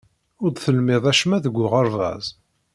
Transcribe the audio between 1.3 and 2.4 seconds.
deg uɣerbaz.